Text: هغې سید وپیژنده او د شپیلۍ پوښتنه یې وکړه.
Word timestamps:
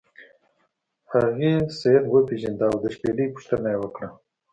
هغې 1.11 1.53
سید 1.79 2.03
وپیژنده 2.13 2.65
او 2.71 2.75
د 2.83 2.85
شپیلۍ 2.95 3.25
پوښتنه 3.33 3.67
یې 3.73 3.77
وکړه. 3.81 4.09